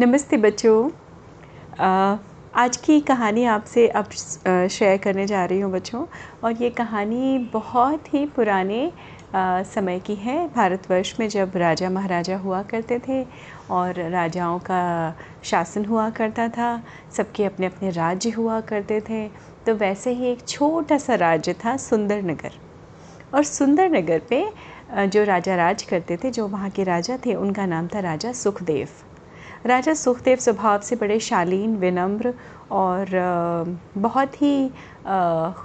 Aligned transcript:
नमस्ते 0.00 0.36
बच्चों। 0.36 0.90
आज 2.54 2.76
की 2.76 2.98
कहानी 3.00 3.44
आपसे 3.44 3.86
अब 3.88 4.10
शेयर 4.70 4.96
करने 4.96 5.26
जा 5.26 5.44
रही 5.44 5.60
हूँ 5.60 5.70
बच्चों। 5.72 6.04
और 6.44 6.62
ये 6.62 6.68
कहानी 6.70 7.38
बहुत 7.52 8.12
ही 8.14 8.24
पुराने 8.26 8.90
समय 9.66 9.98
की 9.98 10.14
है। 10.14 10.36
भारतवर्ष 10.48 11.14
में 11.20 11.28
जब 11.28 11.56
राजा 11.56 11.90
महाराजा 11.90 12.36
हुआ 12.38 12.62
करते 12.62 12.98
थे 13.08 13.24
और 13.70 14.00
राजाओं 14.10 14.58
का 14.58 15.16
शासन 15.44 15.84
हुआ 15.84 16.08
करता 16.10 16.48
था, 16.48 16.82
सबके 17.16 17.44
अपने 17.44 17.66
अपने 17.66 17.90
राज्य 17.90 18.30
हुआ 18.30 18.60
करते 18.68 19.00
थे 19.00 19.26
तो 19.66 19.74
वैसे 19.76 20.10
ही 20.10 20.30
एक 20.32 20.46
छोटा 20.48 20.98
सा 20.98 21.14
राज्य 21.16 21.54
था 21.64 21.76
सुंदर 21.78 22.22
नगर 22.22 22.60
और 23.34 23.44
सुंदर 23.44 23.90
नगर 23.90 24.22
पे 24.30 24.46
जो 25.08 25.24
राजा 25.24 25.56
राज 25.56 25.82
करते 25.82 26.16
थे, 26.16 26.30
जो 26.30 26.48
वहाँ 26.48 26.70
के 26.70 26.84
राजा 26.84 27.18
थे, 27.26 27.34
उनका 27.34 27.66
नाम 27.66 27.88
था 27.88 28.00
राजा 28.02 28.32
सुखदेव। 28.34 28.88
राजा 29.66 29.94
सुखदेव 29.94 30.38
स्वभाव 30.38 30.80
से 30.80 30.96
बड़े 30.96 31.18
शालीन, 31.20 31.76
विनम्र 31.76 32.32
और 32.72 33.06
बहुत 33.96 34.42
ही 34.42 34.68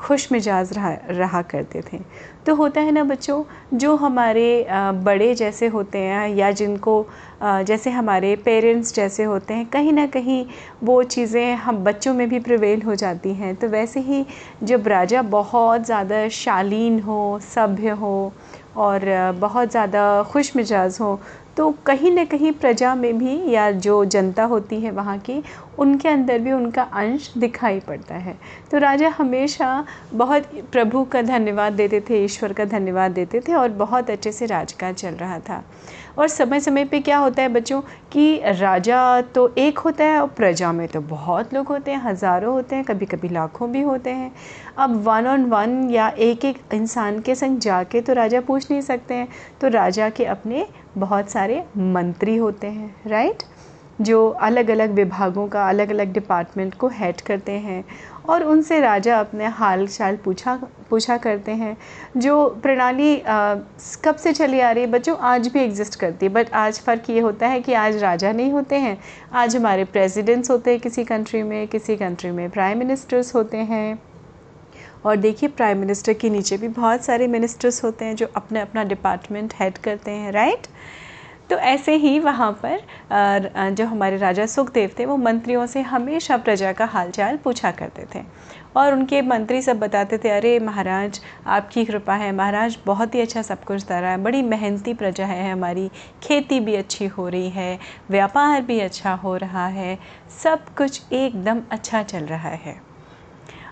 खुश 0.04 0.32
मिजाज 0.32 0.74
रहा 0.74 0.92
रहा 1.10 1.42
करते 1.42 1.82
थे। 1.84 2.00
तो 2.46 2.56
होता 2.56 2.82
है 2.82 2.92
ना 2.92 3.04
बच्चों, 3.04 3.44
जो 3.74 3.96
हमारे 3.96 4.66
बड़े 5.04 5.34
जैसे 5.36 5.68
होते 5.68 5.98
हैं 5.98 6.28
या 6.36 6.52
जिनको 6.52 7.06
जैसे 7.44 7.90
हमारे 7.90 8.36
पेरेंट्स 8.36 8.94
जैसे 8.96 9.24
होते 9.24 9.54
हैं, 9.54 9.66
कहीं 9.66 9.94
ना 9.94 10.06
कहीं 10.08 10.46
वो 10.84 11.02
चीज़ें 11.06 11.56
हम 11.56 11.84
बच्चों 11.84 12.14
में 12.14 12.28
भी 12.30 12.40
प्रिवेल 12.40 12.82
हो 12.82 12.96
जाती 12.96 13.34
हैं। 13.34 13.56
तो 13.56 13.68
वैसे 13.68 14.00
ही 14.00 14.26
जब 14.64 14.88
राजा 14.88 15.22
बहुत 15.22 15.86
ज़्यादा 15.86 16.28
शालीन 16.30 17.00
हो, 17.00 17.40
सभ्य 17.44 17.90
हो 17.92 18.34
और 18.76 19.32
बहुत 19.40 19.72
ज़्यादा 19.72 20.24
खुश 20.24 20.56
मिजाज 20.56 20.98
हों 21.02 21.16
तो 21.58 21.70
कहीं 21.86 22.12
ना 22.12 22.24
कहीं 22.26 22.52
प्रजा 22.52 22.94
में 22.96 23.18
भी 23.18 23.36
या 23.52 23.70
जो 23.72 24.04
जनता 24.06 24.44
होती 24.44 24.80
है 24.82 24.92
वहाँ 24.92 25.18
की, 25.20 25.42
उनके 25.80 26.10
अंदर 26.10 26.40
भी 26.40 26.52
उनका 26.52 26.84
अंश 26.84 27.32
दिखाई 27.38 27.80
पड़ता 27.80 28.16
है। 28.16 28.36
तो 28.72 28.78
राजा 28.78 29.10
हमेशा 29.10 29.86
बहुत 30.14 30.50
प्रभु 30.72 31.04
का 31.04 31.22
धन्यवाद 31.22 31.74
देते 31.74 32.00
थे, 32.02 32.24
ईश्वर 32.26 32.54
का 32.54 32.66
धन्यवाद 32.66 33.12
देते 33.12 33.40
थे 33.40 33.54
और 33.54 33.70
बहुत 33.76 34.10
अच्छे 34.10 34.32
से 34.32 34.46
राजकाज 34.46 34.96
चल 34.96 35.16
रहा 35.16 35.40
था। 35.40 35.64
और 36.18 36.28
समय 36.28 36.60
समय 36.60 36.86
पे 36.86 37.00
क्या 37.02 37.18
होता 37.18 37.42
है 37.42 37.50
बच्चों 37.50 37.82
कि 38.12 38.42
राजा 38.52 39.22
तो 39.36 39.48
एक 39.58 39.80
होता 39.80 40.04
है 40.04 40.20
और 40.22 40.28
प्रजा 40.30 40.72
में 40.72 40.88
तो 40.88 41.02
बहुत 41.02 41.54
लोग 41.54 41.68
होते 41.68 41.92
हैं, 41.92 42.02
हज़ारों 42.02 42.54
होते 42.54 42.76
हैं 42.76 42.86
कभी 42.86 43.06
कभी 43.06 43.30
लाखों 43.30 43.72
भी 43.72 43.82
होते 43.82 44.10
हैं। 44.12 44.32
अब 44.78 45.02
वन 45.04 45.28
ऑन 45.28 45.46
वन 45.46 45.90
या 45.92 46.10
एक 46.20 46.46
एक 46.46 46.60
इंसान 46.74 47.20
के 47.20 47.36
संग 47.36 47.60
जाके 47.60 48.02
तो 48.02 48.14
राजा 48.14 48.42
पूछ 48.42 48.70
नहीं 48.72 48.82
सकते 48.82 49.14
हैं 49.14 49.28
तो 49.62 49.68
राजा 49.70 50.10
के 50.10 50.26
अपने 50.28 50.68
बहुत 50.98 51.30
सारे 51.30 51.64
मंत्री 51.78 52.36
होते 52.38 52.68
हैं 52.68 52.96
राइट 53.08 53.44
जो 54.00 54.28
अलग 54.42 54.70
अलग 54.70 54.92
विभागों 54.92 55.48
का 55.48 55.68
अलग 55.70 55.90
अलग 55.90 56.14
डिपार्टमेंट 56.14 56.76
को 56.76 56.88
हेड 56.90 57.22
करते 57.22 57.52
हैं। 57.52 57.84
और 58.30 58.44
उनसे 58.44 58.80
राजा 58.80 59.20
अपने 59.20 59.46
हाल 59.48 59.86
चाल 59.88 60.18
पूछा 60.18 60.56
पूछा 60.90 61.18
करते 61.18 61.52
हैं, 61.52 61.76
जो 62.18 62.48
प्रणाली 62.64 63.16
कब 63.26 64.16
से 64.16 64.34
चली 64.34 64.60
आ 64.60 64.72
रही 64.72 64.84
है, 64.84 64.90
बच्चों 64.92 65.18
आज 65.20 65.48
भी 65.48 65.60
एग्जिस्ट 65.60 66.00
करती 66.00 66.26
है 66.26 66.32
बट 66.34 66.52
आज 66.54 66.80
फ़र्क 66.80 67.10
ये 67.10 67.20
होता 67.20 67.48
है 67.48 67.60
कि 67.62 67.74
आज 67.74 67.98
राजा 68.04 68.32
नहीं 68.32 68.52
होते 68.52 68.76
हैं, 68.76 68.98
आज 69.34 69.56
हमारे 69.56 69.84
प्रेसिडेंट्स 69.86 70.52
होते 70.52 70.72
हैं 70.72 70.80
किसी 70.80 71.04
कंट्री 71.04 71.44
में, 71.44 71.68
किसी 71.68 71.96
कंट्री 71.96 72.32
में 72.32 72.50
प्राइम 72.50 72.80
मिनिस्टर्स 72.80 73.34
होते 73.36 73.58
हैं। 73.58 74.00
और 75.06 75.16
देखिए 75.18 75.50
प्राइम 75.50 75.78
मिनिस्टर 75.78 76.14
के 76.14 76.30
नीचे 76.30 76.58
भी 76.58 76.68
बहुत 76.70 77.04
सारे 77.04 77.28
मिनिस्टर्स 77.28 77.84
होते 77.84 78.06
हैं 78.06 78.16
जो 78.16 78.28
अपने 78.36 78.62
अपना 78.62 78.84
डिपार्टमेंट 78.84 79.54
हेड 79.60 79.78
करते 79.78 80.12
हैं 80.12 80.32
राइट 80.32 80.68
तो 81.52 81.58
ऐसे 81.58 81.96
ही 81.96 82.20
वहाँ 82.20 82.52
पर 82.66 83.74
जो 83.76 83.86
हमारे 83.86 84.18
राजा 84.18 84.46
सुखदेव 84.46 84.92
थे, 85.00 85.06
वो 85.06 85.16
मंत्रियों 85.18 85.66
से 85.66 85.82
हमेशा 85.82 86.38
प्रजा 86.38 86.72
का 86.74 86.86
हालचाल 86.86 87.38
पूछा 87.38 87.72
करते 87.72 88.06
थे। 88.16 88.24
और 88.76 88.94
उनके 88.94 89.22
मंत्री 89.22 89.62
सब 89.62 89.80
बताते 89.80 90.18
थे, 90.18 90.30
अरे 90.30 90.58
महाराज, 90.60 91.20
आपकी 91.48 91.84
कृपा 91.86 92.16
है। 92.16 92.32
महाराज, 92.32 92.78
बहुत 92.86 93.16
ही 93.16 93.22
अच्छा 93.22 93.42
सब 93.42 93.64
कुछ 93.64 93.92
रहा 93.92 94.12
है। 94.12 94.18
बड़ी 94.18 94.42
मेहनती 94.42 94.94
प्रजा 94.94 95.26
है 95.26 95.52
हमारी। 95.52 95.90
खेती 96.24 96.60
भी 96.60 96.76
अच्छी 96.76 97.08
हो 97.08 97.28
रही 97.28 97.50
है। 97.50 97.78
व्यापार 98.10 98.62
भी 98.62 98.80
अच्छा 98.80 99.14
हो 99.14 99.36
रहा 99.38 99.68
है। 99.70 99.98
सब 100.44 100.74
कुछ 100.78 101.02
एकदम 101.14 101.62
अच्छा 101.72 102.04
चल 102.04 102.24
रहा 102.26 102.50
है। 102.50 102.91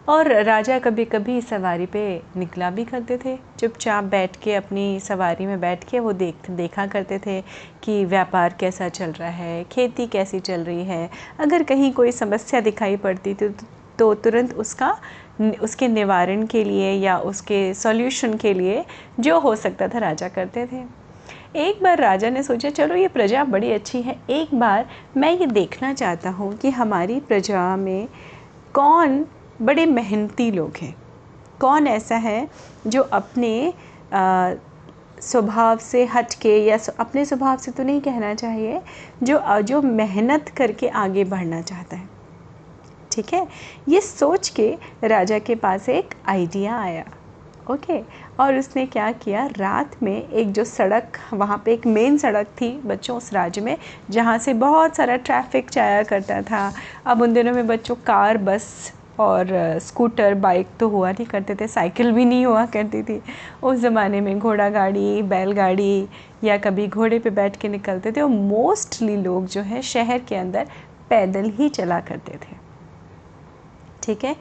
और 0.10 0.28
राजा 0.44 0.78
कभी 0.80 1.04
कभी 1.06 1.42
सवारी 1.42 1.86
पे 1.86 2.02
निकला 2.38 2.70
भी 2.70 2.84
करते 2.86 3.18
थे। 3.18 3.36
चुपचाप 3.60 4.04
बैठ 4.04 4.38
के 4.44 4.56
अपनी 4.56 5.00
सवारी 5.00 5.46
में 5.46 5.60
बैठ 5.62 5.84
के 5.84 6.00
वो 6.00 6.14
देख, 6.14 6.50
देखा 6.52 6.86
करते 6.88 7.20
थे 7.26 7.42
कि 7.84 8.06
व्यापार 8.06 8.56
कैसा 8.60 8.90
चल 8.90 9.12
रहा 9.12 9.30
है, 9.30 9.64
खेती 9.64 10.08
कैसी 10.08 10.40
चल 10.40 10.62
रही 10.62 10.84
है। 10.84 11.10
अगर 11.40 11.64
कहीं 11.64 11.92
कोई 11.94 12.12
समस्या 12.12 12.62
दिखाई 12.62 12.98
पड़ती 12.98 13.34
थी 13.34 13.50
तो 14.00 14.14
तुरंत 14.16 14.54
उसका, 14.56 14.96
उसके 15.62 15.88
निवारण 15.88 16.46
के 16.46 16.64
लिए 16.64 16.92
या 16.94 17.18
उसके 17.20 17.74
सॉल्यूशन 17.76 18.38
के 18.38 18.54
लिए 18.54 18.84
जो 19.20 19.40
हो 19.40 19.56
सकता 19.58 19.88
था 19.88 20.00
राजा 20.00 20.28
करते 20.30 20.66
थे। 20.66 20.84
एक 21.62 21.84
बार 21.84 22.00
राजा 22.00 22.30
ने 22.30 22.44
सोचा, 22.44 22.70
चलो 22.70 22.96
ये 22.96 23.08
प्रजा 23.08 23.44
बड़ी 23.46 23.72
अच्छी 23.72 24.02
है। 24.02 24.20
एक 24.30 24.60
बार 24.60 24.90
मैं 25.18 25.32
ये 25.32 25.46
देखना 25.48 25.94
चाहता 25.94 26.30
हूँ 26.30 26.56
कि 26.58 26.70
हमारी 26.72 27.20
प्रजा 27.20 27.76
में 27.78 28.08
कौन 28.74 29.26
बड़े 29.62 29.86
मेहनती 29.86 30.50
लोग 30.52 30.78
हैं। 30.82 30.96
कौन 31.60 31.88
ऐसा 31.88 32.16
है 32.18 32.48
जो 32.88 33.02
अपने 33.04 33.74
स्वभाव 35.22 35.78
से 35.78 36.06
हट 36.06 36.34
के 36.34 36.58
या 36.58 36.78
अपने 37.00 37.26
स्वभाव 37.26 37.58
से 37.58 37.72
तो 37.72 37.84
नहीं 37.84 38.02
कहना 38.02 38.34
चाहिए, 38.34 38.82
जो 39.24 39.42
जो 39.62 39.82
मेहनत 39.82 40.50
करके 40.50 40.88
आगे 40.88 41.24
बढ़ना 41.24 41.62
चाहता 41.62 41.98
है। 41.98 42.08
ठीक 43.12 43.34
है? 43.34 43.48
ये 43.90 44.02
सोच 44.02 44.50
के 44.50 44.78
राजा 45.04 45.40
के 45.40 45.56
पास 45.56 45.90
एक 45.90 46.14
आइडिया 46.28 46.78
आया। 46.80 47.06
ओके? 47.72 48.00
और 48.40 48.58
उसने 48.58 48.86
क्या 48.86 49.12
किया? 49.14 49.46
रात 49.48 50.02
में 50.04 50.30
एक 50.30 50.52
जो 50.52 50.64
सड़क, 50.64 51.18
वहाँ 51.34 51.62
पे 51.66 51.74
एक 51.74 51.86
मेन 51.88 52.18
सड़क 52.18 52.48
थी 52.62 52.72
बच्चों 52.86 53.18
उस 53.18 53.32
राज्य 53.34 53.62
में, 53.62 53.78
जहाँ 54.10 54.38
से 54.38 54.54
बहुत 54.56 54.96
सारा 54.96 55.16
ट्रैफ़िक 55.18 55.70
जाया 55.72 56.02
करता 56.04 56.42
था। 56.42 56.72
अब 57.06 57.22
उन 57.22 57.34
दिनों 57.34 57.54
में 57.54 57.68
बच्चों 57.68 57.96
कार, 57.98 58.38
बस 58.38 58.92
और 59.20 59.48
स्कूटर, 59.80 60.34
बाइक 60.36 60.68
तो 60.80 60.88
हुआ 60.90 61.12
नहीं 61.12 61.26
करते 61.26 61.56
थे, 61.56 61.68
साइकिल 61.68 62.12
भी 62.12 62.26
नहीं 62.26 62.46
हुआ 62.46 62.66
करती 62.68 63.04
थी। 63.04 63.22
उस 63.64 63.80
ज़माने 63.80 64.22
में 64.22 64.38
घोड़ा 64.40 64.70
गाड़ी 64.70 65.22
बैलगाड़ी 65.24 66.08
या 66.44 66.58
कभी 66.58 66.88
घोड़े 66.88 67.20
पे 67.20 67.30
बैठ 67.32 67.56
के 67.56 67.68
निकलते 67.68 68.12
थे 68.12 68.22
और 68.22 68.30
मोस्टली 68.30 69.18
लोग 69.18 69.48
जो 69.48 69.62
है 69.62 69.82
शहर 69.82 70.20
के 70.20 70.36
अंदर 70.36 70.68
पैदल 71.10 71.50
ही 71.50 71.70
चला 71.70 72.00
करते 72.00 72.38
थे। 72.38 72.59
ठीक 74.04 74.24
है? 74.24 74.36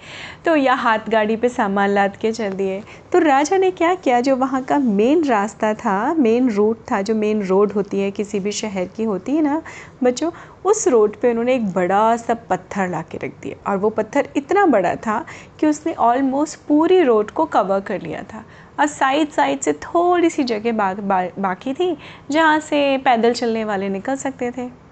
तो 0.44 0.54
या 0.56 0.74
हाथ 0.74 1.08
गाड़ी 1.08 1.36
पे 1.36 1.48
सामान 1.48 1.90
लाद 1.90 2.16
के 2.16 2.32
चल 2.32 2.52
दिए। 2.52 2.82
तो 3.12 3.18
राजा 3.18 3.56
ने 3.56 3.70
क्या 3.70 3.94
किया? 3.94 4.20
जो 4.20 4.36
वहाँ 4.36 4.62
का 4.62 4.78
मेन 4.78 5.24
रास्ता 5.24 5.72
था 5.74 6.14
मेन 6.14 6.50
रूट 6.50 6.78
था 6.92 7.00
जो 7.02 7.14
मेन 7.14 7.42
रोड 7.42 7.72
होती 7.72 8.00
है 8.00 8.10
किसी 8.10 8.40
भी 8.40 8.52
शहर 8.52 8.86
की 8.86 9.04
होती 9.04 9.36
है 9.36 9.42
ना 9.42 9.62
बच्चों 10.02 10.30
उस 10.64 10.86
रोड 10.88 11.16
पे 11.16 11.30
उन्होंने 11.30 11.54
एक 11.54 11.66
बड़ा 11.72 12.16
सा 12.16 12.34
पत्थर 12.50 12.88
ला 12.88 13.02
के 13.02 13.18
रख 13.18 13.32
दिया। 13.42 13.70
और 13.70 13.76
वो 13.76 13.90
पत्थर 13.90 14.28
इतना 14.36 14.66
बड़ा 14.66 14.94
था 14.96 15.24
कि 15.60 15.66
उसने 15.66 15.92
ऑलमोस्ट 15.94 16.58
पूरी 16.68 17.02
रोड 17.02 17.30
को 17.30 17.44
कवर 17.46 17.80
कर 17.80 18.02
लिया 18.02 18.22
था। 18.22 18.44
और 18.80 18.86
साइड 18.86 19.30
साइड 19.30 19.60
से 19.60 19.72
थोड़ी 19.72 20.30
सी 20.30 20.44
जगह 20.44 20.72
बा, 20.72 20.92
बा, 20.94 21.22
बाकी 21.38 21.74
थी 21.74 21.96
जहाँ 22.30 22.58
से 22.60 22.98
पैदल 22.98 23.32
चलने 23.32 23.64
वाले 23.64 23.88
निकल 23.88 24.16
सकते 24.16 24.50
थे। 24.50 24.87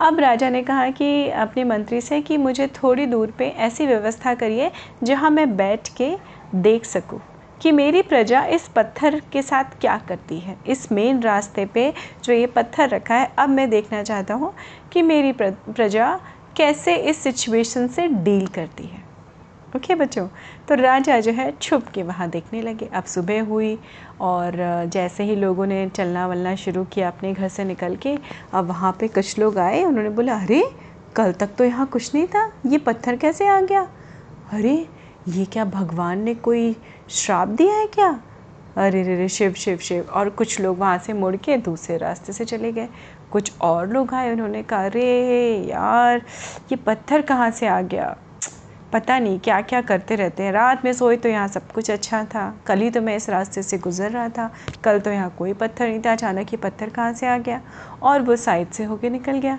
अब 0.00 0.18
राजा 0.20 0.50
ने 0.50 0.62
कहा 0.62 0.90
कि 0.90 1.28
अपने 1.30 1.64
मंत्री 1.64 2.00
से 2.00 2.20
कि 2.20 2.36
मुझे 2.36 2.66
थोड़ी 2.66 3.06
दूर 3.06 3.30
पे 3.30 3.48
ऐसी 3.48 3.86
व्यवस्था 3.86 4.34
करिए 4.34 4.70
जहाँ 5.02 5.30
मैं 5.30 5.56
बैठ 5.56 5.88
के 5.96 6.10
देख 6.54 6.84
सकूँ 6.84 7.20
कि 7.62 7.72
मेरी 7.72 8.02
प्रजा 8.02 8.44
इस 8.46 8.68
पत्थर 8.68 9.20
के 9.32 9.42
साथ 9.42 9.78
क्या 9.80 9.96
करती 9.98 10.38
है। 10.38 10.56
इस 10.66 10.90
मेन 10.92 11.22
रास्ते 11.22 11.66
पे 11.66 11.92
जो 12.24 12.32
ये 12.32 12.46
पत्थर 12.46 12.88
रखा 12.88 13.14
है, 13.14 13.32
अब 13.38 13.48
मैं 13.48 13.68
देखना 13.70 14.02
चाहता 14.02 14.34
हूँ 14.34 14.52
कि 14.92 15.02
मेरी 15.02 15.32
प्रजा 15.32 16.20
कैसे 16.56 16.96
इस 16.96 17.22
सिचुएशन 17.22 17.88
से 17.88 18.08
डील 18.08 18.46
करती 18.46 18.84
है। 18.84 19.05
ओके 19.76 19.94
बच्चों 19.94 20.28
तो 20.68 20.74
राजा 20.74 21.20
जो 21.20 21.32
है 21.32 21.52
छुप 21.52 21.86
के 21.86 22.02
वहाँ 22.02 22.30
देखने 22.30 22.62
लगे। 22.62 22.86
अब 22.86 23.04
सुबह 23.04 23.42
हुई 23.42 23.78
और 24.20 24.52
जैसे 24.86 25.24
ही 25.24 25.36
लोगों 25.36 25.66
ने 25.66 25.88
चलना 25.88 26.26
वलना 26.26 26.54
शुरू 26.54 26.84
किया 26.84 27.08
अपने 27.08 27.32
घर 27.32 27.48
से 27.48 27.64
निकल 27.64 27.96
के, 27.96 28.18
अब 28.52 28.66
वहाँ 28.66 28.96
पे 29.00 29.08
कुछ 29.08 29.38
लोग 29.38 29.58
आए, 29.58 29.84
उन्होंने 29.84 30.10
बोला, 30.10 30.36
अरे, 30.36 30.70
कल 31.16 31.32
तक 31.32 31.50
तो 31.58 31.64
यहाँ 31.64 31.86
कुछ 31.86 32.14
नहीं 32.14 32.26
था। 32.26 32.52
ये 32.66 32.78
पत्थर 32.78 33.16
कैसे 33.16 33.46
आ 33.46 33.60
गया? 33.60 33.88
अरे, 34.52 34.88
ये 35.28 35.44
क्या 35.44 35.64
भगवान 35.64 36.18
ने 36.18 36.34
कोई 36.34 36.76
श्राप 37.08 37.48
दिया 37.48 37.74
है 37.74 37.86
क्या? 37.86 38.20
अरे, 38.76 39.02
रे 39.02 39.16
रे, 39.16 39.28
शिव 39.28 39.52
शिव 39.52 39.76
शिव। 39.76 40.08
और 40.12 40.28
कुछ 40.28 40.60
लोग 40.60 40.78
वहाँ 40.78 40.98
से 40.98 41.12
मुड़ 41.12 41.36
के 41.36 41.56
दूसरे 41.56 41.96
रास्ते 41.96 42.32
से 42.32 42.44
चले 42.44 42.72
गए। 42.72 42.88
कुछ 43.32 43.52
और 43.60 43.88
लोग 43.88 44.14
आए, 44.14 44.32
उन्होंने 44.32 44.62
कहा, 44.62 44.84
अरे, 44.84 45.28
यार, 45.70 46.18
ये 46.72 46.76
पत्थर 46.76 47.22
कहाँ 47.22 47.50
से 47.50 47.66
आ 47.66 47.80
गया? 47.80 48.16
पता 48.92 49.18
नहीं 49.18 49.38
क्या 49.38 49.60
क्या 49.60 49.80
करते 49.82 50.16
रहते 50.16 50.42
हैं। 50.42 50.52
रात 50.52 50.84
में 50.84 50.92
सोए 50.92 51.16
तो 51.16 51.28
यहाँ 51.28 51.48
सब 51.48 51.70
कुछ 51.72 51.90
अच्छा 51.90 52.22
था। 52.24 52.52
कल 52.66 52.78
ही 52.78 52.90
तो 52.90 53.00
मैं 53.00 53.16
इस 53.16 53.28
रास्ते 53.30 53.62
से 53.62 53.78
गुज़र 53.78 54.10
रहा 54.10 54.28
था। 54.28 54.50
कल 54.84 55.00
तो 55.00 55.10
यहाँ 55.10 55.34
कोई 55.38 55.52
पत्थर 55.52 55.88
नहीं 55.88 56.00
था। 56.00 56.12
अचानक 56.12 56.52
ये 56.52 56.56
पत्थर 56.56 56.90
कहाँ 56.90 57.12
से 57.12 57.26
आ 57.26 57.38
गया 57.38 57.60
और 58.02 58.22
वो 58.22 58.36
साइड 58.36 58.70
से 58.70 58.84
होके 58.84 59.10
निकल 59.10 59.38
गया। 59.38 59.58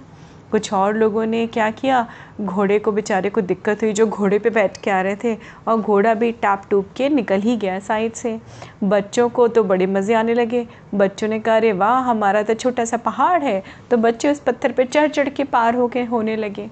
कुछ 0.52 0.72
और 0.74 0.96
लोगों 0.96 1.26
ने 1.26 1.46
क्या 1.48 1.70
किया? 1.72 2.06
घोड़े 2.42 2.78
को, 2.80 2.92
बेचारे 2.92 3.30
को 3.30 3.42
दिक्कत 3.42 3.84
हुई 3.84 3.94
जो 3.94 4.06
घोड़े 4.08 4.40
पे 4.40 4.50
बैठ 4.50 4.78
के 4.78 4.92
आ 4.92 5.02
रहे 5.02 5.16
थे 5.16 5.36
और 5.68 5.82
घोड़ा 5.82 6.14
भी 6.14 6.32
टाप 6.32 6.64
टूप 6.70 6.94
के 6.98 7.10
निकल 7.10 7.42
ही 7.42 7.58
गया 7.58 7.80
साइड 7.80 8.14
से। 8.14 8.40
बच्चों 8.84 9.30
को 9.30 9.48
तो 9.48 9.64
बड़े 9.64 9.88
मज़े 9.88 10.14
आने 10.14 10.34
लगे। 10.34 10.66
बच्चों 10.96 11.28
ने 11.28 11.40
कहा, 11.40 11.56
अरे 11.56 11.72
वाह, 11.74 12.00
हमारा 12.02 12.44
तो 12.44 12.54
छोटा 12.54 12.86
सा 12.86 12.98
पहाड़ 12.98 13.44
है। 13.44 13.62
तो 13.92 13.98
बच्चे 13.98 14.32
उस 14.32 14.40
पत्थर 14.40 14.72
पे 14.72 14.86
चढ़ 14.86 15.08
चढ़ 15.08 15.30
के 15.30 15.44
पार 15.44 15.76
हो 15.76 15.82
होके 15.82 16.04
होने 16.04 16.36
लगे। 16.36 16.70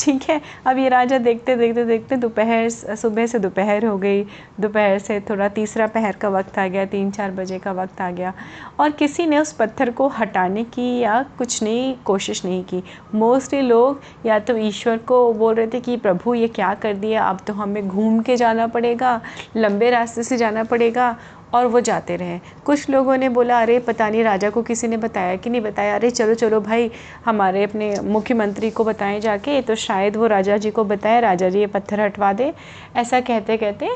ठीक 0.00 0.22
है, 0.30 0.40
अब 0.66 0.78
ये 0.78 0.88
राजा 0.88 1.18
देखते 1.18 1.54
देखते 1.56 1.84
देखते 1.84 2.16
दोपहर 2.16 2.68
सुबह 2.96 3.26
से 3.26 3.38
दोपहर 3.38 3.84
हो 3.86 3.96
गई। 3.98 4.22
दोपहर 4.60 4.98
से 4.98 5.18
थोड़ा 5.20 5.48
तीसरा 5.48 5.86
पहर 5.86 6.16
का 6.16 6.28
वक्त 6.28 6.58
आ 6.58 6.66
गया 6.66 6.84
तीन 6.84 7.10
चार 7.10 7.30
बजे 7.30 7.58
का 7.58 7.72
वक्त 7.72 8.00
आ 8.00 8.10
गया। 8.10 8.32
और 8.80 8.90
किसी 8.90 9.26
ने 9.26 9.38
उस 9.38 9.52
पत्थर 9.52 9.90
को 9.90 10.08
हटाने 10.08 10.64
की 10.64 10.98
या 10.98 11.22
कुछ 11.38 11.62
नहीं, 11.62 11.94
कोशिश 12.04 12.44
नहीं 12.44 12.62
की। 12.64 12.82
मोस्टली 13.14 13.60
लोग 13.60 14.00
या 14.26 14.38
तो 14.38 14.56
ईश्वर 14.56 14.98
को 14.98 15.32
बोल 15.32 15.54
रहे 15.54 15.66
थे 15.66 15.80
कि, 15.80 15.96
प्रभु, 15.96 16.34
ये 16.34 16.48
क्या 16.48 16.72
कर 16.74 16.94
दिया? 16.94 17.24
अब 17.24 17.40
तो 17.46 17.52
हमें 17.52 17.88
घूम 17.88 18.20
के 18.20 18.36
जाना 18.36 18.66
पड़ेगा, 18.66 19.20
लंबे 19.56 19.90
रास्ते 19.90 20.22
से 20.22 20.36
जाना 20.36 20.64
पड़ेगा। 20.64 21.16
और 21.54 21.66
वो 21.66 21.80
जाते 21.80 22.16
रहे। 22.16 22.38
कुछ 22.64 22.90
लोगों 22.90 23.16
ने 23.16 23.28
बोला, 23.28 23.60
अरे, 23.62 23.78
पता 23.78 24.08
नहीं, 24.08 24.24
राजा 24.24 24.50
को 24.50 24.62
किसी 24.62 24.88
ने 24.88 24.96
बताया 24.96 25.36
कि 25.36 25.50
नहीं 25.50 25.60
बताया? 25.60 25.94
अरे, 25.94 26.10
चलो 26.10 26.34
चलो 26.34 26.60
भाई, 26.60 26.90
हमारे 27.24 27.64
अपने 27.64 28.00
मुख्यमंत्री 28.00 28.70
को 28.70 28.84
बताएँ 28.84 29.20
जाके 29.20 29.62
तो 29.62 29.74
शायद 29.74 30.16
वो 30.16 30.26
राजा 30.26 30.56
जी 30.56 30.70
को 30.70 30.84
बताए, 30.84 31.20
राजा 31.20 31.48
जी 31.48 31.58
ये 31.58 31.66
पत्थर 31.66 32.00
हटवा 32.00 32.32
दे। 32.32 32.52
ऐसा 32.96 33.20
कहते 33.20 33.56
कहते 33.56 33.88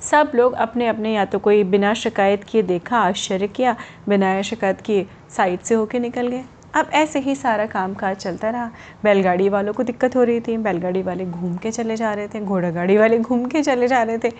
सब 0.00 0.32
लोग 0.34 0.52
अपने 0.52 0.88
अपने 0.88 1.14
या 1.14 1.24
तो 1.24 1.38
कोई 1.38 1.64
बिना 1.64 1.94
शिकायत 1.94 2.44
किए 2.44 2.62
देखा, 2.62 2.98
आश्चर्य 2.98 3.48
किया, 3.48 3.76
बिना 4.08 4.42
शिकायत 4.42 4.80
किए 4.80 5.06
साइड 5.30 5.60
से 5.60 5.74
होके 5.74 5.98
निकल 5.98 6.28
गए। 6.28 6.44
अब 6.74 6.90
ऐसे 6.92 7.18
ही 7.18 7.34
सारा 7.34 7.66
काम 7.66 7.94
काज 7.94 8.16
चलता 8.16 8.50
रहा। 8.50 8.70
बैलगाड़ी 9.04 9.48
वालों 9.48 9.72
को 9.72 9.82
दिक्कत 9.82 10.16
हो 10.16 10.24
रही 10.24 10.40
थी। 10.40 10.56
बैलगाड़ी 10.56 11.02
वाले 11.02 11.26
घूम 11.26 11.56
के 11.56 11.70
चले 11.70 11.96
जा 11.96 12.14
रहे 12.14 12.28
थे 12.28 12.40
घोड़ा 12.40 12.70
गाड़ी 12.70 12.96
वाले 12.96 13.18
घूम 13.18 13.44
के 13.44 13.62
चले 13.62 13.88
जा 13.88 14.02
रहे 14.02 14.18
थे। 14.18 14.32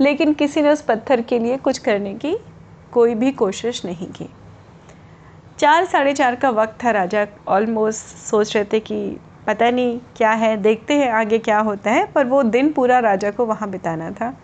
लेकिन 0.00 0.32
किसी 0.32 0.62
ने 0.62 0.68
उस 0.68 0.82
पत्थर 0.82 1.20
के 1.20 1.38
लिए 1.38 1.56
कुछ 1.56 1.78
करने 1.78 2.14
की 2.14 2.36
कोई 2.92 3.14
भी 3.14 3.32
कोशिश 3.32 3.84
नहीं 3.84 4.06
की। 4.06 4.28
चार, 5.58 5.84
साढ़े 5.84 6.12
चार 6.12 6.34
का 6.34 6.50
वक्त 6.50 6.84
था। 6.84 6.90
राजा 6.90 7.26
ऑलमोस्ट 7.48 8.00
सोच 8.00 8.56
रहे 8.56 8.64
थे 8.64 8.80
कि 8.80 9.16
पता 9.46 9.70
नहीं 9.70 10.00
क्या 10.16 10.30
है, 10.30 10.56
देखते 10.56 10.94
हैं 10.94 11.10
आगे 11.10 11.38
क्या 11.38 11.58
होता 11.58 11.90
है, 11.90 12.06
पर 12.06 12.26
वो 12.26 12.42
दिन 12.42 12.72
पूरा 12.72 12.98
राजा 12.98 13.30
को 13.30 13.46
वहाँ 13.46 13.70
बिताना 13.70 14.10
था। 14.10 14.36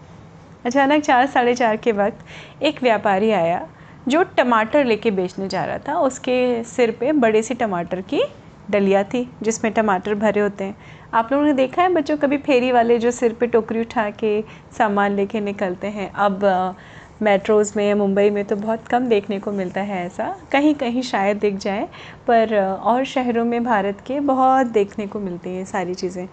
अचानक 0.67 1.03
चार, 1.03 1.27
साढ़े 1.27 1.55
चार 1.55 1.77
के 1.77 1.93
वक्त 1.93 2.19
एक 2.63 2.83
व्यापारी 2.83 3.31
आया। 3.31 3.69
जो 4.09 4.23
टमाटर 4.37 4.85
लेके 4.85 5.11
बेचने 5.11 5.49
जा 5.49 5.65
रहा 5.65 5.79
था, 5.79 5.99
उसके 6.01 6.63
सिर 6.67 6.91
पे 6.91 7.13
बड़े 7.15 7.43
सी 7.43 7.55
टमाटर 7.55 8.01
की 8.03 8.23
डलिया 8.71 9.03
थी, 9.05 9.29
जिसमें 9.43 9.73
टमाटर 9.73 10.15
भरे 10.15 10.41
होते 10.41 10.65
हैं। 10.65 10.77
आप 11.15 11.33
लोगों 11.33 11.45
ने 11.45 11.53
देखा 11.53 11.83
है, 11.83 11.89
बच्चों, 11.89 12.17
कभी 12.17 12.37
फेरी 12.39 12.73
वाले 12.73 12.99
जो 12.99 13.11
सिर 13.11 13.33
पे 13.33 13.47
टोकरी 13.47 13.81
उठा 13.81 14.09
के 14.13 14.41
सामान 14.79 15.13
लेके 15.13 15.41
निकलते 15.41 15.87
हैं? 15.87 16.11
अब 16.13 16.77
मेट्रोज़ 17.23 17.73
में 17.77 17.95
मुंबई 17.95 18.31
में 18.31 18.45
तो 18.45 18.57
बहुत 18.57 18.87
कम 18.89 19.07
देखने 19.09 19.39
को 19.41 19.53
मिलता 19.53 19.81
है 19.81 20.05
ऐसा। 20.07 20.35
कहीं 20.53 20.75
कहीं 20.75 21.03
शायद 21.03 21.37
दिख 21.37 21.57
जाए, 21.57 21.89
पर 22.27 22.55
और 22.59 23.05
शहरों 23.05 23.45
में 23.45 23.65
भारत 23.65 24.01
के 24.07 24.21
बहुत 24.23 24.67
देखने 24.69 25.07
को 25.07 25.21
मिलती 25.21 25.51
हैं 25.51 25.65
सारी 25.65 25.95
चीज़ें, 25.95 26.27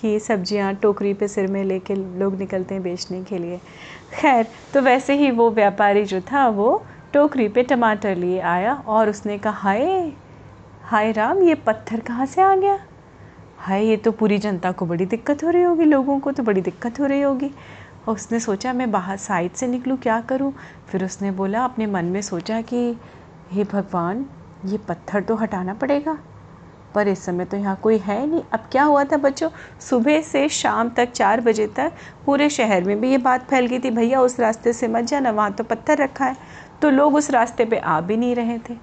कि 0.00 0.18
सब्ज़ियाँ 0.20 0.74
टोकरी 0.74 1.12
पे 1.14 1.28
सिर 1.28 1.46
में 1.46 1.62
लेके 1.64 1.94
लोग 1.94 2.38
निकलते 2.38 2.74
हैं 2.74 2.82
बेचने 2.82 3.22
के 3.24 3.38
लिए। 3.38 3.58
खैर 4.14 4.46
तो 4.74 4.80
वैसे 4.80 5.14
ही 5.14 5.30
वो 5.30 5.50
व्यापारी 5.50 6.04
जो 6.04 6.20
था, 6.22 6.46
वो 6.48 6.82
टोकरी 7.14 7.48
पे 7.48 7.62
टमाटर 7.62 8.16
लिए 8.16 8.40
आया 8.40 8.74
और 8.86 9.08
उसने 9.08 9.38
कहा 9.38 9.52
हाय 9.52 10.12
हाय 10.82 11.12
राम, 11.12 11.42
ये 11.42 11.54
पत्थर 11.54 12.00
कहाँ 12.00 12.26
से 12.26 12.42
आ 12.42 12.56
गया? 12.56 12.78
हाय, 13.58 13.84
ये 13.84 13.96
तो 13.96 14.12
पूरी 14.12 14.38
जनता 14.38 14.72
को 14.72 14.86
बड़ी 14.86 15.06
दिक्कत 15.06 15.44
हो 15.44 15.50
रही 15.50 15.62
होगी, 15.62 15.84
लोगों 15.84 16.18
को 16.18 16.32
तो 16.32 16.42
बड़ी 16.42 16.60
दिक्कत 16.60 17.00
हो 17.00 17.06
रही 17.06 17.20
होगी। 17.20 17.50
और 18.08 18.14
उसने 18.14 18.40
सोचा, 18.40 18.72
मैं 18.72 18.90
बाहर 18.90 19.16
साइड 19.16 19.52
से 19.52 19.66
निकलूँ, 19.66 19.96
क्या 19.96 20.20
करूँ? 20.20 20.52
फिर 20.88 21.04
उसने 21.04 21.30
बोला 21.30 21.64
अपने 21.64 21.86
मन 21.86 22.04
में 22.04 22.22
सोचा 22.22 22.60
कि, 22.60 22.96
हे 23.50 23.64
भगवान, 23.64 24.26
ये 24.64 24.78
पत्थर 24.78 25.22
तो 25.22 25.34
हटाना 25.34 25.74
पड़ेगा? 25.74 26.18
पर 26.94 27.08
इस 27.08 27.24
समय 27.24 27.44
तो 27.44 27.56
यहाँ 27.56 27.76
कोई 27.76 27.98
है 27.98 28.26
नहीं। 28.26 28.42
अब 28.52 28.68
क्या 28.72 28.82
हुआ 28.84 29.04
था 29.04 29.16
बच्चों? 29.16 29.48
सुबह 29.80 30.20
से 30.22 30.48
शाम 30.48 30.88
तक 30.88 31.12
चार 31.12 31.40
बजे 31.40 31.66
तक 31.66 31.92
पूरे 32.26 32.48
शहर 32.50 32.84
में 32.84 33.00
भी 33.00 33.10
ये 33.10 33.18
बात 33.18 33.48
फैल 33.50 33.66
गई 33.66 33.78
थी, 33.78 33.90
भैया, 33.90 34.20
उस 34.20 34.40
रास्ते 34.40 34.72
से 34.72 34.88
मत 34.88 35.04
जाना, 35.04 35.30
वहाँ 35.30 35.52
तो 35.52 35.64
पत्थर 35.64 35.98
रखा 35.98 36.24
है। 36.24 36.36
तो 36.82 36.90
लोग 36.90 37.14
उस 37.14 37.30
रास्ते 37.30 37.64
पर 37.64 37.78
आ 37.78 38.00
भी 38.00 38.16
नहीं 38.16 38.34
रहे 38.34 38.58
थे। 38.58 38.76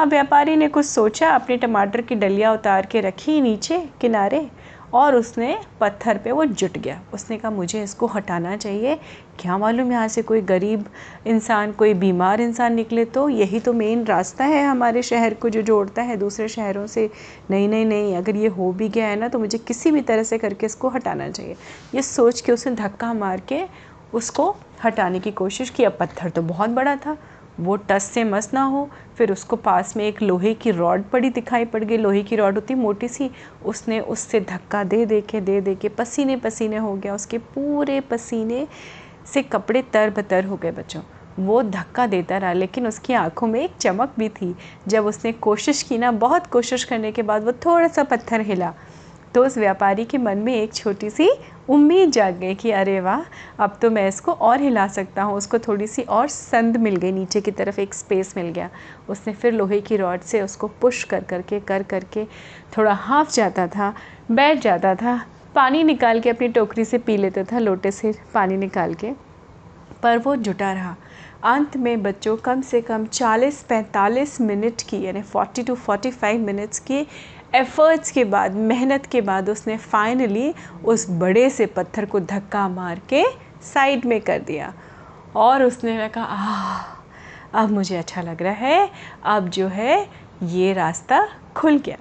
अब 0.00 0.08
व्यापारी 0.08 0.56
ने 0.56 0.68
कुछ 0.68 0.86
सोचा, 0.86 1.30
अपने 1.30 1.56
टमाटर 1.56 2.00
की 2.00 2.14
डलिया 2.14 2.52
उतार 2.52 2.86
के 2.86 3.00
रखी 3.00 3.40
नीचे 3.40 3.78
किनारे। 4.00 4.48
और 4.96 5.14
उसने 5.14 5.56
पत्थर 5.80 6.18
पे 6.18 6.32
वो 6.32 6.44
जुट 6.44 6.76
गया। 6.78 7.00
उसने 7.14 7.36
कहा, 7.36 7.50
मुझे 7.50 7.82
इसको 7.82 8.06
हटाना 8.06 8.56
चाहिए। 8.56 8.94
क्या 9.40 9.56
मालूम 9.58 9.90
यहाँ 9.92 10.08
से 10.08 10.22
कोई 10.22 10.40
गरीब 10.42 10.84
इंसान, 11.26 11.72
कोई 11.72 11.94
बीमार 11.94 12.40
इंसान 12.40 12.74
निकले 12.74 13.04
तो? 13.04 13.28
यही 13.28 13.60
तो 13.60 13.72
मेन 13.72 14.04
रास्ता 14.04 14.44
है 14.44 14.64
हमारे 14.64 15.02
शहर 15.02 15.34
को 15.34 15.48
जो 15.48 15.62
जोड़ता 15.62 16.02
है 16.02 16.16
दूसरे 16.16 16.48
शहरों 16.48 16.86
से। 16.86 17.08
नहीं 17.50 17.68
नहीं 17.68 17.86
नहीं, 17.86 18.14
अगर 18.16 18.36
ये 18.36 18.48
हो 18.48 18.72
भी 18.72 18.88
गया 18.88 19.06
है 19.06 19.16
ना 19.16 19.28
तो 19.28 19.38
मुझे 19.38 19.58
किसी 19.58 19.90
भी 19.90 20.00
तरह 20.00 20.22
से 20.22 20.38
करके 20.38 20.66
इसको 20.66 20.88
हटाना 20.88 21.28
चाहिए। 21.30 21.56
ये 21.94 22.02
सोच 22.02 22.40
के 22.40 22.52
उसने 22.52 22.74
धक्का 22.74 23.12
मार 23.14 23.40
के 23.48 23.62
उसको 24.14 24.54
हटाने 24.84 25.20
की 25.20 25.30
कोशिश 25.32 25.70
की। 25.70 25.84
अब 25.84 25.96
पत्थर 26.00 26.30
तो 26.30 26.42
बहुत 26.42 26.70
बड़ा 26.70 26.96
था। 26.96 27.16
वो 27.60 27.76
टस 27.88 28.04
से 28.04 28.24
मस 28.24 28.50
ना 28.54 28.62
हो, 28.62 28.88
फिर 29.16 29.32
उसको 29.32 29.56
पास 29.56 29.96
में 29.96 30.04
एक 30.04 30.22
लोहे 30.22 30.52
की 30.54 30.70
रॉड 30.70 31.04
पड़ी 31.04 31.30
दिखाई 31.30 31.64
पड़ 31.64 31.82
गई। 31.84 31.96
लोहे 31.96 32.22
की 32.22 32.36
रॉड 32.36 32.54
होती 32.54 32.74
मोटी 32.74 33.08
सी, 33.08 33.30
उसने 33.64 34.00
उससे 34.00 34.40
धक्का 34.40 34.84
दे 34.84 35.04
दे 35.06 35.20
के, 35.20 35.40
दे 35.40 35.60
दे 35.60 35.74
के 35.74 35.88
पसीने 35.88 36.36
पसीने 36.36 36.76
हो 36.76 36.94
गया। 36.94 37.14
उसके 37.14 37.38
पूरे 37.38 38.00
पसीने 38.00 38.66
से 39.26 39.42
कपड़े 39.42 39.82
तर 39.82 40.10
बतर 40.10 40.44
हो 40.44 40.56
गए 40.56 40.70
बच्चों। 40.70 41.02
वो 41.38 41.62
धक्का 41.62 42.06
देता 42.06 42.36
रहा, 42.38 42.52
लेकिन 42.52 42.86
उसकी 42.86 43.12
आँखों 43.12 43.46
में 43.46 43.60
एक 43.60 43.76
चमक 43.80 44.12
भी 44.18 44.28
थी। 44.28 44.54
जब 44.88 45.06
उसने 45.06 45.32
कोशिश 45.32 45.82
की 45.82 45.98
ना, 45.98 46.10
बहुत 46.12 46.46
कोशिश 46.46 46.84
करने 46.84 47.12
के 47.12 47.22
बाद 47.22 47.44
वो 47.44 47.52
थोड़ा 47.66 47.88
सा 47.88 48.04
पत्थर 48.04 48.40
हिला 48.40 48.72
तो 49.34 49.44
उस 49.44 49.58
व्यापारी 49.58 50.04
के 50.04 50.18
मन 50.18 50.38
में 50.38 50.54
एक 50.54 50.74
छोटी 50.74 51.10
सी 51.10 51.28
उम्मीद 51.68 52.10
जाग 52.10 52.38
गई 52.38 52.54
कि 52.54 52.70
अरे 52.70 53.00
वाह, 53.00 53.22
अब 53.58 53.78
तो 53.82 53.90
मैं 53.90 54.08
इसको 54.08 54.32
और 54.32 54.60
हिला 54.60 54.86
सकता 54.88 55.22
हूँ। 55.22 55.36
उसको 55.36 55.58
थोड़ी 55.58 55.86
सी 55.86 56.02
और 56.02 56.28
संद 56.28 56.76
मिल 56.76 56.96
गई, 56.96 57.12
नीचे 57.12 57.40
की 57.40 57.50
तरफ़ 57.50 57.80
एक 57.80 57.94
स्पेस 57.94 58.34
मिल 58.36 58.46
गया। 58.46 58.70
उसने 59.08 59.32
फिर 59.32 59.52
लोहे 59.52 59.80
की 59.80 59.96
रॉड 59.96 60.20
से 60.20 60.42
उसको 60.42 60.68
पुश 60.80 61.04
कर 61.04 61.24
करके 61.24 61.60
कर 61.60 61.82
करके 61.82 62.24
थोड़ा 62.76 62.92
हाफ़ 62.92 63.32
जाता 63.32 63.66
था, 63.66 63.94
बैठ 64.30 64.58
जाता 64.58 64.94
था। 64.94 65.20
पानी 65.54 65.82
निकाल 65.82 66.20
के 66.20 66.30
अपनी 66.30 66.48
टोकरी 66.48 66.84
से 66.84 66.98
पी 66.98 67.16
लेता 67.16 67.44
था, 67.44 67.58
लोटे 67.58 67.90
से 67.90 68.14
पानी 68.34 68.56
निकाल 68.56 68.94
के। 68.94 69.12
पर 70.02 70.18
वो 70.18 70.36
जुटा 70.36 70.72
रहा। 70.72 70.96
अंत 71.44 71.76
में 71.76 72.02
बच्चों, 72.02 72.36
कम 72.36 72.60
से 72.60 72.80
कम 72.80 73.06
40-45 73.06 74.40
मिनट 74.40 74.82
की, 74.88 75.00
यानी 75.02 75.22
40 75.22 75.62
टू 75.62 75.74
45 75.74 76.40
मिनट्स 76.40 76.78
की 76.78 77.06
एफ़र्ट्स 77.54 78.10
के 78.10 78.24
बाद, 78.24 78.52
मेहनत 78.52 79.06
के 79.06 79.20
बाद 79.20 79.50
उसने 79.50 79.76
फाइनली 79.76 80.54
उस 80.84 81.06
बड़े 81.10 81.50
से 81.50 81.66
पत्थर 81.66 82.04
को 82.04 82.20
धक्का 82.20 82.68
मार 82.68 83.00
के 83.08 83.24
साइड 83.62 84.04
में 84.04 84.20
कर 84.20 84.38
दिया। 84.38 84.74
और 85.36 85.62
उसने 85.62 86.08
कहा 86.08 86.84
अब 87.54 87.70
मुझे 87.70 87.96
अच्छा 87.96 88.22
लग 88.22 88.42
रहा 88.42 88.52
है। 88.52 88.90
अब 89.24 89.48
जो 89.48 89.68
है, 89.68 90.08
ये 90.42 90.72
रास्ता 90.72 91.28
खुल 91.56 91.78
गया। 91.78 91.96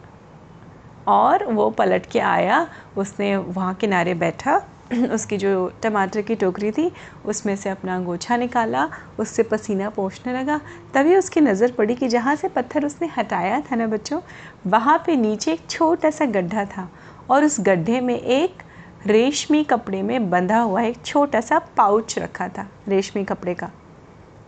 और 1.07 1.45
वो 1.45 1.69
पलट 1.69 2.05
के 2.05 2.19
आया। 2.19 2.67
उसने 2.97 3.37
वहाँ 3.37 3.73
किनारे 3.73 4.13
बैठा। 4.13 4.61
उसकी 5.13 5.37
जो 5.37 5.71
टमाटर 5.83 6.21
की 6.21 6.35
टोकरी 6.35 6.71
थी, 6.71 6.91
उसमें 7.25 7.55
से 7.55 7.69
अपना 7.69 7.95
अंगोछा 7.95 8.35
निकाला, 8.37 8.87
उससे 9.19 9.43
पसीना 9.43 9.89
पोंछने 9.89 10.33
लगा। 10.33 10.59
तभी 10.93 11.15
उसकी 11.15 11.41
नज़र 11.41 11.71
पड़ी 11.71 11.95
कि 11.95 12.07
जहाँ 12.07 12.35
से 12.35 12.47
पत्थर 12.47 12.85
उसने 12.85 13.07
हटाया 13.17 13.59
था 13.61 13.75
ना 13.75 13.87
बच्चों, 13.87 14.19
वहाँ 14.67 14.97
पे 15.05 15.15
नीचे 15.15 15.53
एक 15.53 15.61
छोटा 15.69 16.09
सा 16.09 16.25
गड्ढा 16.25 16.65
था 16.67 16.89
और 17.29 17.43
उस 17.43 17.59
गड्ढे 17.59 17.99
में 18.01 18.19
एक 18.19 18.63
रेशमी 19.07 19.63
कपड़े 19.63 20.01
में 20.01 20.29
बंधा 20.29 20.59
हुआ 20.59 20.81
एक 20.81 20.97
छोटा 21.05 21.41
सा 21.41 21.59
पाउच 21.77 22.17
रखा 22.19 22.47
था, 22.47 22.67
रेशमी 22.87 23.23
कपड़े 23.23 23.53
का। 23.53 23.69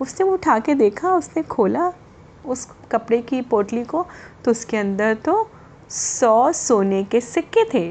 उसने 0.02 0.26
वो 0.26 0.34
उठा 0.34 0.58
के 0.60 0.74
देखा, 0.76 1.12
उसने 1.12 1.44
खोला 1.44 1.92
उस 2.46 2.68
कपड़े 2.92 3.22
की 3.22 3.42
पोटली 3.44 3.84
को 3.84 4.06
तो 4.46 4.52
उसके 4.52 4.78
अंदर 4.78 5.14
तो 5.16 5.50
सौ 5.90 6.52
सोने 6.52 7.04
के 7.04 7.22
सिक्के 7.22 7.64
थे 7.74 7.84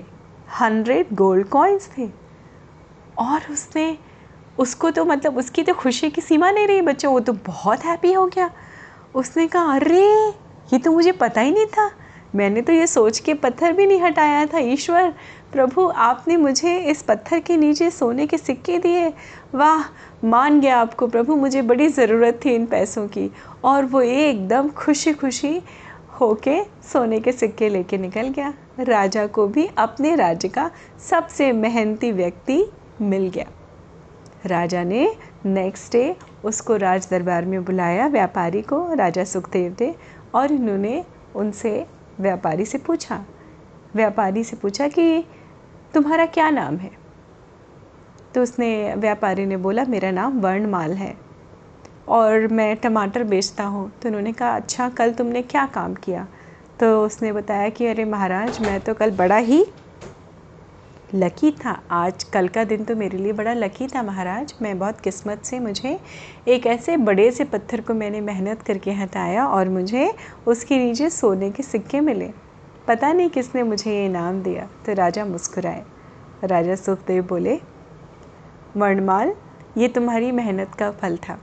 हंड्रेड 0.60 1.14
गोल्ड 1.14 1.48
कॉइन्स 1.48 1.88
थे। 1.98 2.08
और 3.18 3.40
उसने, 3.50 3.98
उसको 4.58 4.90
तो 4.90 5.04
मतलब 5.04 5.38
उसकी 5.38 5.62
तो 5.62 5.74
खुशी 5.74 6.10
की 6.10 6.20
सीमा 6.20 6.50
नहीं 6.50 6.66
रही 6.66 6.80
बच्चों, 6.82 7.12
वो 7.12 7.20
तो 7.20 7.32
बहुत 7.32 7.84
हैप्पी 7.84 8.12
हो 8.12 8.26
गया। 8.26 8.50
उसने 9.14 9.46
कहा, 9.46 9.72
अरे, 9.72 10.28
ये 10.72 10.78
तो 10.78 10.92
मुझे 10.92 11.12
पता 11.12 11.40
ही 11.40 11.50
नहीं 11.50 11.66
था। 11.66 11.90
मैंने 12.34 12.62
तो 12.62 12.72
ये 12.72 12.86
सोच 12.86 13.18
के 13.18 13.34
पत्थर 13.34 13.72
भी 13.72 13.86
नहीं 13.86 14.00
हटाया 14.00 14.46
था, 14.46 14.58
ईश्वर। 14.58 15.14
प्रभु, 15.52 15.92
आपने 15.96 16.36
मुझे 16.36 16.78
इस 16.78 17.02
पत्थर 17.02 17.38
के 17.38 17.56
नीचे 17.56 17.90
सोने 17.90 18.26
के 18.26 18.38
सिक्के 18.38 18.78
दिए। 18.78 19.12
वाह, 19.54 19.84
मान 20.24 20.60
गया 20.60 20.78
आपको 20.78 21.06
प्रभु, 21.06 21.36
मुझे 21.36 21.62
बड़ी 21.62 21.88
ज़रूरत 21.88 22.40
थी 22.44 22.54
इन 22.54 22.66
पैसों 22.66 23.08
की। 23.08 23.32
और 23.64 23.84
वो 23.84 24.00
एकदम 24.02 24.68
खुशी 24.68 25.12
खुशी 25.12 25.62
होके 26.20 26.64
सोने 26.64 27.20
के 27.20 27.32
सिक्के 27.32 27.68
लेके 27.68 27.98
निकल 27.98 28.28
गया। 28.28 28.54
राजा 28.80 29.26
को 29.26 29.46
भी 29.46 29.70
अपने 29.78 30.14
राज्य 30.14 30.48
का 30.48 30.70
सबसे 31.10 31.52
मेहनती 31.52 32.12
व्यक्ति 32.12 32.64
मिल 33.02 33.30
गया। 33.30 33.46
राजा 34.46 34.84
ने 34.84 35.16
नेक्स्ट 35.46 35.92
डे 35.92 36.16
उसको 36.44 36.76
राज 36.76 37.08
दरबार 37.10 37.44
में 37.44 37.64
बुलाया 37.64 38.06
व्यापारी 38.06 38.62
को, 38.62 38.94
राजा 38.94 39.24
सुखदेव 39.24 39.76
थे, 39.80 39.94
और 40.34 40.52
इन्होंने 40.52 41.04
उनसे, 41.36 41.86
व्यापारी 42.20 42.64
से 42.64 42.78
पूछा। 42.78 43.24
व्यापारी 43.94 44.44
से 44.44 44.56
पूछा 44.56 44.88
कि 44.88 45.24
तुम्हारा 45.94 46.26
क्या 46.26 46.50
नाम 46.50 46.76
है? 46.76 46.90
तो 48.34 48.42
उसने, 48.42 48.94
व्यापारी 48.94 49.46
ने 49.46 49.56
बोला, 49.56 49.84
मेरा 49.84 50.10
नाम 50.10 50.40
वर्णमाल 50.40 50.92
है 50.92 51.16
और 52.08 52.46
मैं 52.46 52.76
टमाटर 52.76 53.24
बेचता 53.24 53.64
हूँ। 53.64 53.92
तो 54.02 54.08
उन्होंने 54.08 54.32
कहा 54.32 54.56
अच्छा 54.56 54.88
कल 54.88 55.12
तुमने 55.12 55.42
क्या 55.42 55.66
काम 55.66 55.94
किया? 55.94 56.26
तो 56.80 57.06
उसने 57.06 57.32
बताया 57.32 57.68
कि 57.68 57.86
अरे 57.86 58.04
महाराज, 58.04 58.60
मैं 58.60 58.80
तो 58.80 58.94
कल 58.94 59.10
बड़ा 59.10 59.36
ही 59.36 59.66
लकी 61.14 61.50
था। 61.54 61.70
आज, 61.90 62.24
कल 62.24 62.48
का 62.48 62.62
दिन 62.64 62.84
तो 62.84 62.94
मेरे 62.96 63.18
लिए 63.18 63.32
बड़ा 63.32 63.52
लकी 63.52 63.86
था 63.86 64.02
महाराज। 64.02 64.54
मैं 64.62 64.78
बहुत 64.78 65.00
किस्मत 65.00 65.42
से 65.44 65.58
मुझे 65.60 65.98
एक 66.48 66.66
ऐसे 66.66 66.96
बड़े 66.96 67.30
से 67.30 67.44
पत्थर 67.44 67.80
को 67.80 67.94
मैंने 67.94 68.20
मेहनत 68.20 68.62
करके 68.62 68.92
हटाया 68.92 69.46
और 69.46 69.68
मुझे 69.68 70.10
उसके 70.46 70.78
नीचे 70.78 71.10
सोने 71.10 71.50
के 71.50 71.62
सिक्के 71.62 72.00
मिले। 72.00 72.30
पता 72.88 73.12
नहीं 73.12 73.30
किसने 73.30 73.62
मुझे 73.62 73.90
ये 73.90 74.06
इनाम 74.06 74.42
दिया 74.42 74.68
तो 74.86 74.92
राजा 74.92 75.24
मुस्कुराए। 75.24 75.84
राजा 76.44 76.74
सुखदेव 76.74 77.26
बोले, 77.26 77.58
वर्णमाल, 78.76 79.32
ये 79.78 79.88
तुम्हारी 79.88 80.32
मेहनत 80.32 80.74
का 80.74 80.90
फल 80.92 81.16
था। 81.18 81.38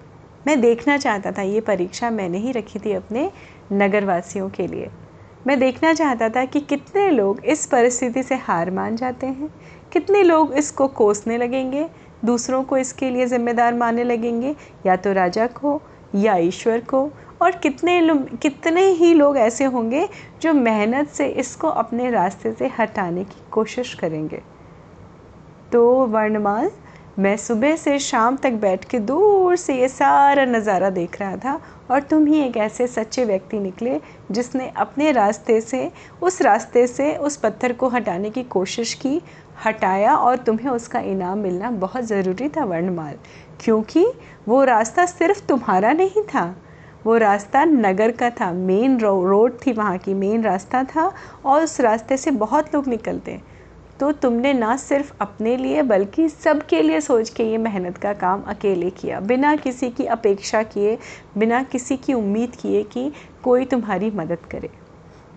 मैं 0.48 0.60
देखना 0.62 0.98
चाहता 0.98 1.32
था, 1.32 1.42
ये 1.42 1.62
परीक्षा 1.62 2.10
मैंने 2.10 2.38
ही 2.38 2.52
रखी 2.52 2.80
थी 2.80 2.94
अपने 2.94 3.32
नगरवासियों 3.74 4.50
के 4.50 4.68
लिए। 4.68 4.90
मैं 5.48 5.60
देखना 5.60 5.94
चाहता 5.94 6.30
था 6.30 6.44
कि 6.46 6.60
कितने 6.60 7.10
लोग 7.10 7.40
इस 7.46 7.66
परिस्थिति 7.66 8.24
से 8.24 8.36
हार 8.36 8.72
मान 8.72 8.96
जाते 8.96 9.28
हैं। 9.28 9.50
कितने 9.94 10.22
लोग 10.24 10.54
इसको 10.54 10.88
कोसने 10.88 11.38
लगेंगे, 11.38 11.88
दूसरों 12.26 12.64
को 12.64 12.78
इसके 12.78 13.10
लिए 13.10 13.26
ज़िम्मेदार 13.26 13.74
मानने 13.74 14.04
लगेंगे, 14.04 14.56
या 14.86 14.96
तो 14.96 15.14
राजा 15.14 15.48
को, 15.48 15.82
या 16.16 16.36
ईश्वर 16.38 16.80
को, 16.80 17.10
और 17.42 17.52
कितने 17.58 18.00
कितने 18.42 18.86
ही 18.88 19.14
लोग 19.14 19.38
ऐसे 19.38 19.66
होंगे 19.66 20.08
जो 20.42 20.54
मेहनत 20.54 21.10
से 21.10 21.28
इसको 21.28 21.68
अपने 21.68 22.10
रास्ते 22.12 22.52
से 22.52 22.68
हटाने 22.80 23.24
की 23.24 23.42
कोशिश 23.52 23.94
करेंगे। 23.94 24.42
तो 25.72 25.84
वर्णमाल 26.08 26.72
मैं 27.20 27.36
सुबह 27.38 27.76
से 27.76 27.98
शाम 28.00 28.38
तक 28.38 28.52
बैठ 28.52 28.86
के 28.90 29.00
दूर 29.00 29.56
से 29.56 29.74
ये 29.76 29.88
सारा 29.88 30.46
नज़ारा 30.46 30.90
देख 30.90 31.20
रहा 31.22 31.36
था 31.38 31.54
और 31.92 32.02
तुम 32.02 32.26
ही 32.26 32.40
एक 32.42 32.58
ऐसे 32.58 32.88
सच्चे 32.88 33.26
व्यक्ति 33.26 33.60
निकले 33.60 34.00
जिसने 34.32 34.72
अपने 34.78 35.12
रास्ते 35.12 35.60
से 35.62 35.92
उस 36.22 36.42
रास्ते 36.42 36.88
से 36.88 37.16
उस 37.18 37.38
पत्थर 37.38 37.74
को 37.74 37.88
हटाने 37.88 38.30
की 38.30 38.44
कोशिश 38.44 38.94
की 38.94 39.22
हटाया 39.66 40.16
और 40.16 40.38
तुम्हें 40.38 40.70
उसका 40.70 41.00
इनाम 41.02 41.38
मिलना 41.38 41.72
बहुत 41.78 42.04
ज़रूरी 42.04 42.50
था 42.50 42.66
वर्णमाल। 42.66 43.16
क्योंकि 43.64 44.06
वो 44.48 44.64
रास्ता 44.64 45.06
सिर्फ़ 45.06 45.46
तुम्हारा 45.48 45.92
नहीं 45.94 46.24
था। 46.24 46.56
वो 47.06 47.18
रास्ता 47.18 47.64
नगर 47.66 48.12
का 48.12 48.30
था 48.32 48.52
मेन 48.54 49.00
रो, 49.00 49.26
रोड 49.26 49.66
थी 49.66 49.72
वहाँ 49.72 49.98
की 49.98 50.14
मेन 50.14 50.44
रास्ता 50.44 50.84
था 50.86 51.12
और 51.46 51.64
उस 51.64 51.80
रास्ते 51.82 52.18
से 52.18 52.32
बहुत 52.32 52.76
लोग 52.76 52.88
निकलते। 52.88 53.40
तो 54.00 54.12
तुमने 54.12 54.54
ना 54.54 54.78
सिर्फ़ 54.78 55.14
अपने 55.22 55.58
लिए, 55.58 55.82
बल्कि 55.82 56.30
सबके 56.30 56.82
लिए 56.82 57.02
सोच 57.02 57.30
के 57.30 57.44
ये 57.44 57.58
मेहनत 57.58 57.98
का 57.98 58.14
काम 58.14 58.42
अकेले 58.42 58.90
किया। 58.90 59.20
बिना 59.20 59.56
किसी 59.56 59.90
की 59.90 60.06
अपेक्षा 60.06 60.64
किए, 60.64 60.98
बिना 61.38 61.64
किसी 61.64 61.98
की 61.98 62.14
उम्मीद 62.14 62.56
किए 62.56 62.84
कि 62.84 63.12
कोई 63.44 63.66
तुम्हारी 63.66 64.12
मदद 64.12 64.38
करे। 64.52 64.70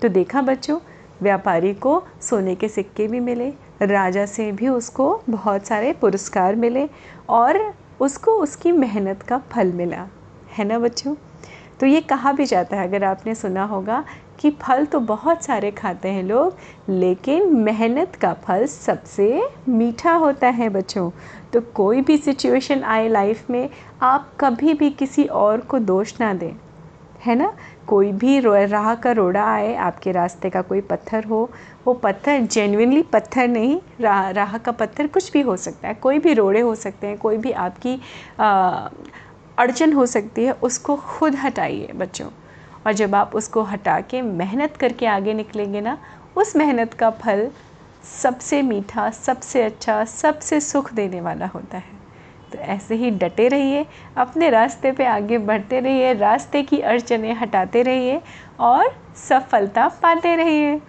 तो 0.02 0.08
देखा 0.08 0.42
बच्चों, 0.42 0.78
व्यापारी 1.22 1.74
को 1.74 2.04
सोने 2.20 2.54
के 2.54 2.68
सिक्के 2.68 3.08
भी 3.08 3.20
मिले, 3.20 3.52
राजा 3.82 4.26
से 4.26 4.52
भी 4.52 4.68
उसको 4.68 5.22
बहुत 5.30 5.66
सारे 5.66 5.92
पुरस्कार 5.92 6.56
मिले 6.56 6.88
और 7.28 7.74
उसको 8.00 8.30
उसकी 8.30 8.72
मेहनत 8.72 9.22
का 9.22 9.38
फल 9.38 9.72
मिला। 9.72 10.08
है 10.50 10.64
ना 10.64 10.78
बच्चों? 10.78 11.14
तो 11.80 11.86
ये 11.86 12.00
कहा 12.00 12.32
भी 12.32 12.44
जाता 12.44 12.76
है, 12.76 12.88
अगर 12.88 13.04
आपने 13.04 13.34
सुना 13.34 13.64
होगा 13.64 14.04
कि 14.40 14.50
फल 14.60 14.84
तो 14.84 15.00
बहुत 15.00 15.44
सारे 15.44 15.70
खाते 15.70 16.08
हैं 16.08 16.22
लोग, 16.22 16.56
लेकिन 16.88 17.54
मेहनत 17.56 18.16
का 18.16 18.32
फल 18.44 18.66
सबसे 18.66 19.48
मीठा 19.68 20.12
होता 20.14 20.48
है 20.48 20.68
बच्चों। 20.68 21.10
तो 21.52 21.60
कोई 21.74 22.00
भी 22.00 22.16
सिचुएशन 22.18 22.82
आए 22.84 23.08
लाइफ 23.08 23.50
में, 23.50 23.68
आप 24.02 24.30
कभी 24.40 24.74
भी 24.74 24.90
किसी 24.90 25.24
और 25.24 25.60
को 25.60 25.78
दोष 25.78 26.14
ना 26.20 26.32
दें, 26.34 26.52
है 27.20 27.34
ना? 27.34 27.52
कोई 27.86 28.12
भी 28.12 28.38
राह 28.40 28.94
का 28.94 29.10
रोड़ा 29.12 29.44
आए, 29.44 29.74
आपके 29.76 30.12
रास्ते 30.12 30.50
का 30.50 30.62
कोई 30.62 30.80
पत्थर 30.80 31.24
हो, 31.24 31.48
वो 31.86 31.94
पत्थर 31.94 32.40
जेन्यनली 32.42 33.02
पत्थर 33.02 33.48
नहीं, 33.48 33.78
राह 34.00 34.30
राह 34.30 34.56
का 34.58 34.72
पत्थर 34.72 35.06
कुछ 35.06 35.32
भी 35.32 35.40
हो 35.40 35.56
सकता 35.56 35.88
है। 35.88 35.94
कोई 35.94 36.18
भी 36.18 36.32
रोड़े 36.34 36.60
हो 36.60 36.74
सकते 36.74 37.06
हैं, 37.06 37.18
कोई 37.18 37.36
भी 37.36 37.52
आपकी 37.52 38.00
अड़चन 39.58 39.92
हो 39.92 40.06
सकती 40.06 40.44
है, 40.44 40.52
उसको 40.52 40.96
खुद 40.96 41.34
हटाइए 41.34 41.92
बच्चों। 41.94 42.28
और 42.86 42.92
जब 42.92 43.14
आप 43.14 43.34
उसको 43.34 43.62
हटा 43.62 44.00
के 44.00 44.22
मेहनत 44.22 44.76
करके 44.76 45.06
आगे 45.06 45.34
निकलेंगे 45.34 45.80
ना, 45.80 45.98
उस 46.36 46.56
मेहनत 46.56 46.94
का 46.94 47.10
फल 47.10 47.48
सबसे 48.22 48.62
मीठा, 48.62 49.10
सबसे 49.10 49.62
अच्छा 49.62 50.04
सबसे 50.04 50.60
सुख 50.60 50.92
देने 50.92 51.20
वाला 51.20 51.46
होता 51.46 51.78
है। 51.78 51.94
तो 52.52 52.58
ऐसे 52.58 52.94
ही 52.94 53.10
डटे 53.10 53.48
रहिए, 53.48 53.86
अपने 54.16 54.50
रास्ते 54.50 54.92
पे 54.92 55.04
आगे 55.04 55.38
बढ़ते 55.38 55.80
रहिए, 55.80 56.14
रास्ते 56.14 56.62
की 56.62 56.80
अड़चने 56.80 57.32
हटाते 57.32 57.82
रहिए 57.82 58.20
और 58.60 58.96
सफलता 59.28 59.88
पाते 59.88 60.36
रहिए 60.36 60.80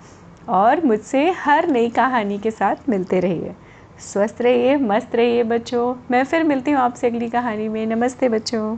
और 0.49 0.85
मुझसे 0.85 1.31
हर 1.31 1.67
नई 1.67 1.89
कहानी 1.89 2.37
के 2.37 2.51
साथ 2.51 2.89
मिलते 2.89 3.19
रहिए। 3.19 3.55
स्वस्थ 3.99 4.41
रहिए, 4.41 4.75
मस्त 4.75 5.15
रहिए 5.15 5.43
बच्चों। 5.43 5.95
मैं 6.11 6.23
फिर 6.23 6.43
मिलती 6.43 6.71
हूँ 6.71 6.81
आपसे 6.81 7.07
अगली 7.07 7.29
कहानी 7.29 7.67
में। 7.67 7.85
नमस्ते 7.87 8.29
बच्चों। 8.29 8.77